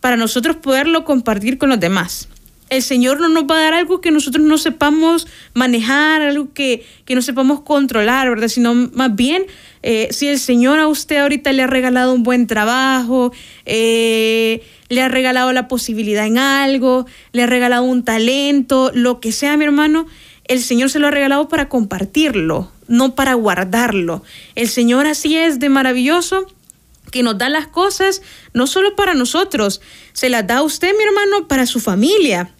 [0.00, 2.28] para nosotros poderlo compartir con los demás.
[2.70, 6.86] El Señor no nos va a dar algo que nosotros no sepamos manejar, algo que,
[7.04, 8.48] que no sepamos controlar, ¿verdad?
[8.48, 9.44] Sino más bien,
[9.82, 13.32] eh, si el Señor a usted ahorita le ha regalado un buen trabajo,
[13.66, 19.32] eh, le ha regalado la posibilidad en algo, le ha regalado un talento, lo que
[19.32, 20.06] sea, mi hermano,
[20.44, 24.22] el Señor se lo ha regalado para compartirlo, no para guardarlo.
[24.54, 26.46] El Señor así es de maravilloso
[27.10, 28.22] que nos da las cosas
[28.54, 29.80] no solo para nosotros,
[30.12, 32.50] se las da a usted, mi hermano, para su familia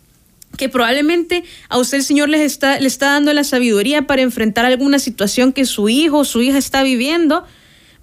[0.57, 4.65] que probablemente a usted el Señor les está, le está dando la sabiduría para enfrentar
[4.65, 7.45] alguna situación que su hijo o su hija está viviendo,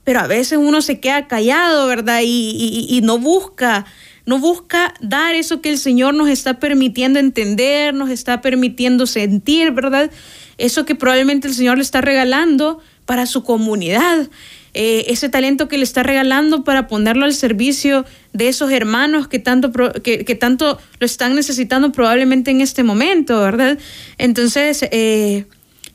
[0.03, 2.21] pero a veces uno se queda callado, ¿verdad?
[2.23, 3.85] Y, y, no busca,
[4.25, 9.71] no busca dar eso que el Señor nos está permitiendo entender, nos está permitiendo sentir,
[9.71, 10.09] ¿verdad?
[10.57, 14.29] Eso que probablemente el Señor le está regalando para su comunidad.
[14.73, 19.39] Eh, ese talento que le está regalando para ponerlo al servicio de esos hermanos que
[19.39, 19.71] tanto,
[20.03, 23.79] que, tanto lo están necesitando probablemente en este momento, ¿verdad?
[24.17, 25.45] Entonces, eh,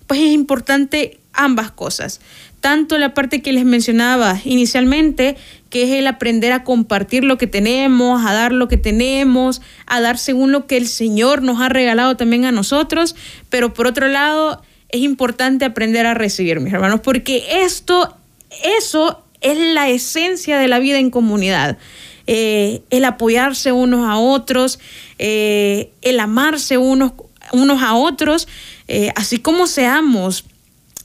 [0.07, 2.21] pues es importante ambas cosas.
[2.61, 5.37] Tanto la parte que les mencionaba inicialmente,
[5.69, 10.01] que es el aprender a compartir lo que tenemos, a dar lo que tenemos, a
[10.01, 13.17] dar según lo que el Señor nos ha regalado también a nosotros,
[13.51, 18.17] pero por otro lado, es importante aprender a recibir, mis hermanos, porque esto
[18.63, 21.79] eso es la esencia de la vida en comunidad.
[22.27, 24.79] Eh, el apoyarse unos a otros,
[25.19, 27.13] eh, el amarse unos,
[27.53, 28.49] unos a otros,
[28.89, 30.45] eh, así como seamos.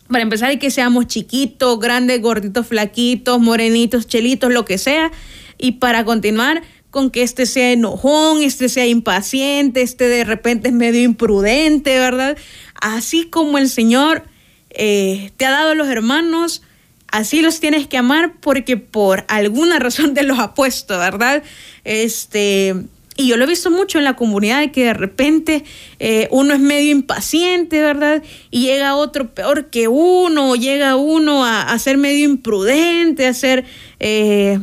[0.08, 5.12] Para empezar, hay que seamos chiquitos, grandes, gorditos, flaquitos, morenitos, chelitos, lo que sea.
[5.58, 10.74] Y para continuar, con que este sea enojón, este sea impaciente, este de repente es
[10.74, 12.38] medio imprudente, ¿verdad?
[12.82, 14.24] Así como el Señor
[14.70, 16.64] te ha dado los hermanos,
[17.12, 21.44] así los tienes que amar porque por alguna razón te los ha puesto, ¿verdad?
[21.84, 22.76] Este,
[23.20, 25.66] y yo lo he visto mucho en la comunidad que de repente
[26.00, 28.24] eh, uno es medio impaciente, ¿verdad?
[28.50, 33.66] Y llega otro peor que uno, o llega uno a, ser medio imprudente, a ser...
[34.00, 34.58] Eh,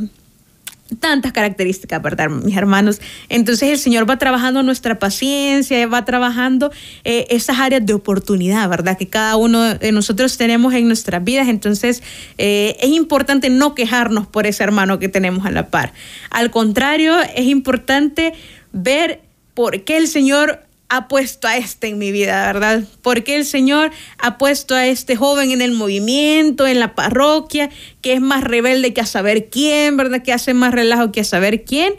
[0.99, 3.01] tantas características, ¿verdad, mis hermanos?
[3.28, 6.70] Entonces el Señor va trabajando nuestra paciencia, va trabajando
[7.05, 8.99] eh, esas áreas de oportunidad, ¿verdad?
[8.99, 11.49] Que cada uno de nosotros tenemos en nuestras vidas.
[11.49, 12.03] Entonces
[12.38, 15.92] eh, es importante no quejarnos por ese hermano que tenemos a la par.
[16.30, 18.34] Al contrario, es importante
[18.72, 19.20] ver
[19.55, 22.84] por qué el Señor ha puesto a este en mi vida, ¿verdad?
[23.03, 27.70] Porque el Señor ha puesto a este joven en el movimiento, en la parroquia,
[28.03, 30.22] que es más rebelde que a saber quién, ¿verdad?
[30.22, 31.95] Que hace más relajo que a saber quién.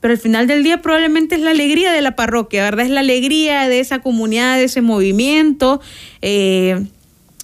[0.00, 2.86] Pero al final del día probablemente es la alegría de la parroquia, ¿verdad?
[2.86, 5.80] Es la alegría de esa comunidad, de ese movimiento.
[6.22, 6.86] Eh,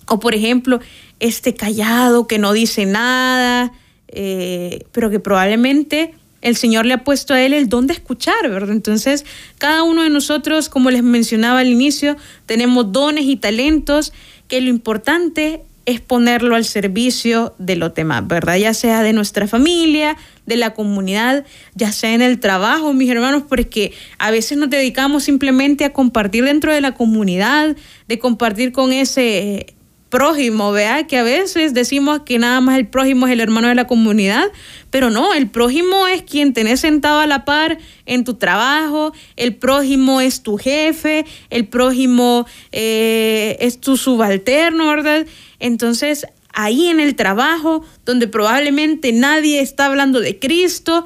[0.06, 0.80] o por ejemplo,
[1.20, 3.72] este callado que no dice nada,
[4.08, 8.48] eh, pero que probablemente el Señor le ha puesto a él el don de escuchar,
[8.48, 8.70] ¿verdad?
[8.70, 9.24] Entonces,
[9.58, 12.16] cada uno de nosotros, como les mencionaba al inicio,
[12.46, 14.12] tenemos dones y talentos
[14.48, 18.56] que lo importante es ponerlo al servicio de los demás, ¿verdad?
[18.56, 23.44] Ya sea de nuestra familia, de la comunidad, ya sea en el trabajo, mis hermanos,
[23.48, 27.76] porque a veces nos dedicamos simplemente a compartir dentro de la comunidad,
[28.08, 29.75] de compartir con ese
[30.08, 33.74] prójimo, vea que a veces decimos que nada más el prójimo es el hermano de
[33.74, 34.44] la comunidad,
[34.90, 39.56] pero no, el prójimo es quien tenés sentado a la par en tu trabajo, el
[39.56, 45.26] prójimo es tu jefe, el prójimo eh, es tu subalterno, ¿verdad?
[45.58, 51.04] Entonces, ahí en el trabajo, donde probablemente nadie está hablando de Cristo,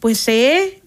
[0.00, 0.82] pues sé,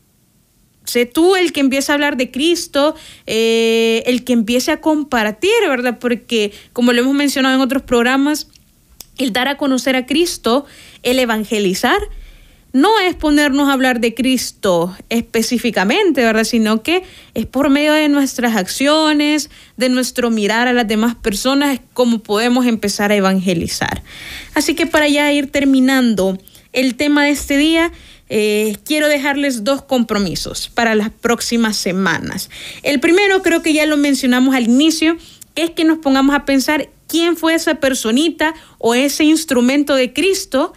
[0.91, 5.51] sé tú el que empieza a hablar de Cristo, eh, el que empiece a compartir,
[5.67, 5.99] ¿verdad?
[5.99, 8.47] Porque como lo hemos mencionado en otros programas,
[9.17, 10.65] el dar a conocer a Cristo,
[11.03, 11.99] el evangelizar,
[12.73, 16.45] no es ponernos a hablar de Cristo específicamente, ¿verdad?
[16.45, 21.79] Sino que es por medio de nuestras acciones, de nuestro mirar a las demás personas,
[21.93, 24.03] como podemos empezar a evangelizar.
[24.53, 26.37] Así que para ya ir terminando
[26.73, 27.91] el tema de este día,
[28.33, 32.49] eh, quiero dejarles dos compromisos para las próximas semanas.
[32.81, 35.17] El primero creo que ya lo mencionamos al inicio,
[35.55, 40.71] es que nos pongamos a pensar quién fue esa personita o ese instrumento de Cristo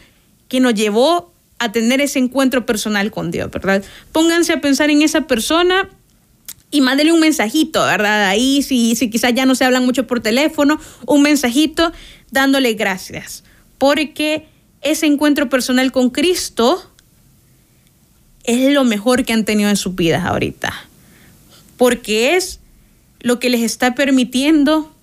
[0.49, 3.85] que nos llevó a tener ese encuentro personal con Dios, ¿verdad?
[4.11, 5.89] Pónganse a pensar en esa persona
[6.73, 8.27] y mándele un mensajito, ¿verdad?
[8.27, 11.93] Ahí, si, si quizás ya no se hablan mucho por teléfono, un mensajito
[12.33, 13.45] dándole gracias.
[13.79, 14.49] Porque
[14.81, 16.91] ese encuentro personal con Cristo
[18.45, 20.73] es lo mejor que han tenido en sus vidas ahorita.
[21.77, 22.61] Porque es
[23.21, 24.95] lo que les está permitiendo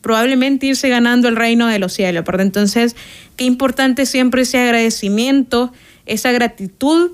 [0.00, 2.46] probablemente irse ganando el reino de los cielos, ¿verdad?
[2.46, 2.96] Entonces,
[3.36, 5.72] qué importante siempre ese agradecimiento,
[6.06, 7.12] esa gratitud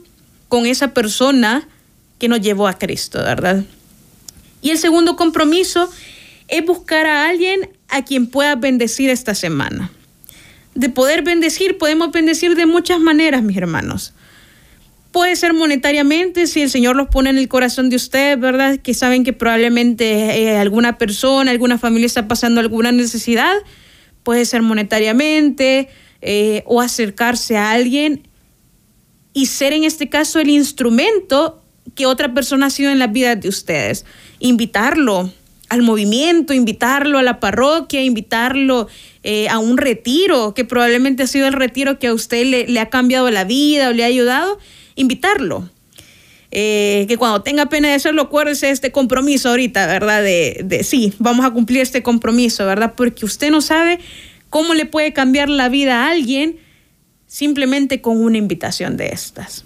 [0.48, 1.66] con esa persona
[2.18, 3.64] que nos llevó a Cristo, ¿verdad?
[4.60, 5.90] Y el segundo compromiso
[6.48, 9.90] es buscar a alguien a quien pueda bendecir esta semana.
[10.74, 14.12] De poder bendecir, podemos bendecir de muchas maneras, mis hermanos.
[15.14, 18.80] Puede ser monetariamente, si el Señor los pone en el corazón de ustedes, ¿verdad?
[18.80, 23.54] Que saben que probablemente eh, alguna persona, alguna familia está pasando alguna necesidad.
[24.24, 25.88] Puede ser monetariamente
[26.20, 28.26] eh, o acercarse a alguien
[29.32, 31.62] y ser en este caso el instrumento
[31.94, 34.06] que otra persona ha sido en la vida de ustedes.
[34.40, 35.32] Invitarlo
[35.68, 38.88] al movimiento, invitarlo a la parroquia, invitarlo
[39.22, 42.80] eh, a un retiro, que probablemente ha sido el retiro que a usted le, le
[42.80, 44.58] ha cambiado la vida o le ha ayudado
[44.94, 45.70] invitarlo.
[46.50, 50.22] Eh, que cuando tenga pena de hacerlo, acuérdese de este compromiso ahorita, ¿verdad?
[50.22, 52.94] De, de sí, vamos a cumplir este compromiso, ¿verdad?
[52.96, 53.98] Porque usted no sabe
[54.50, 56.58] cómo le puede cambiar la vida a alguien
[57.26, 59.64] simplemente con una invitación de estas.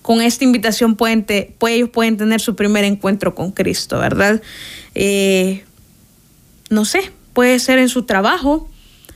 [0.00, 1.26] Con esta invitación pueden
[1.58, 4.40] pues ellos pueden tener su primer encuentro con Cristo, ¿verdad?
[4.94, 5.64] Eh,
[6.70, 8.70] no sé, puede ser en su trabajo,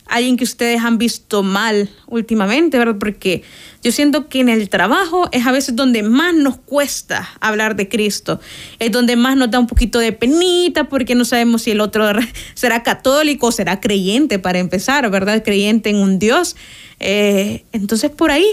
[0.09, 2.97] alguien que ustedes han visto mal últimamente, ¿verdad?
[2.99, 3.43] Porque
[3.83, 7.89] yo siento que en el trabajo es a veces donde más nos cuesta hablar de
[7.89, 8.41] Cristo,
[8.79, 12.05] es donde más nos da un poquito de penita porque no sabemos si el otro
[12.55, 15.45] será católico o será creyente para empezar, ¿verdad?
[15.45, 16.57] Creyente en un Dios.
[17.01, 18.49] Eh, entonces por ahí.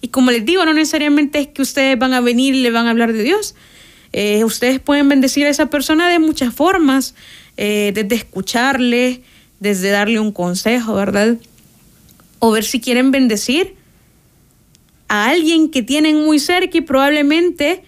[0.00, 2.86] Y como les digo, no necesariamente es que ustedes van a venir y le van
[2.86, 3.54] a hablar de Dios.
[4.12, 7.14] Eh, ustedes pueden bendecir a esa persona de muchas formas,
[7.56, 9.22] eh, desde escucharle,
[9.60, 11.36] desde darle un consejo, ¿verdad?
[12.38, 13.74] O ver si quieren bendecir
[15.08, 17.84] a alguien que tienen muy cerca y probablemente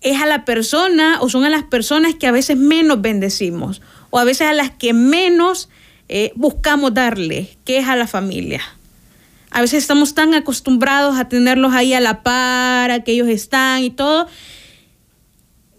[0.00, 4.18] es a la persona o son a las personas que a veces menos bendecimos o
[4.18, 5.68] a veces a las que menos
[6.08, 8.62] eh, buscamos darle, que es a la familia.
[9.50, 13.82] A veces estamos tan acostumbrados a tenerlos ahí a la par, a que ellos están
[13.82, 14.26] y todo,